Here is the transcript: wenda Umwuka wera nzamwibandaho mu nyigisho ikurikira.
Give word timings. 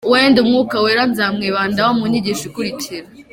wenda 0.11 0.37
Umwuka 0.43 0.75
wera 0.83 1.03
nzamwibandaho 1.11 1.91
mu 1.99 2.05
nyigisho 2.11 2.43
ikurikira. 2.49 3.07